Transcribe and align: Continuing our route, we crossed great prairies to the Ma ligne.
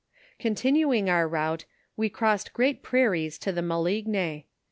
Continuing 0.39 1.11
our 1.11 1.27
route, 1.27 1.65
we 1.95 2.09
crossed 2.09 2.53
great 2.53 2.81
prairies 2.81 3.37
to 3.37 3.51
the 3.51 3.61
Ma 3.61 3.77
ligne. 3.77 4.45